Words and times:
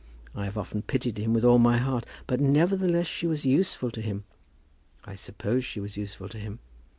I 0.33 0.45
have 0.45 0.57
often 0.57 0.81
pitied 0.81 1.19
him 1.19 1.31
with 1.31 1.45
all 1.45 1.59
my 1.59 1.77
heart. 1.77 2.07
But, 2.25 2.39
nevertheless, 2.39 3.05
she 3.05 3.27
was 3.27 3.45
useful 3.45 3.91
to 3.91 4.01
him. 4.01 4.23
I 5.05 5.13
suppose 5.13 5.63
she 5.63 5.79
was 5.79 5.95
useful 5.95 6.27
to 6.29 6.39
him. 6.39 6.57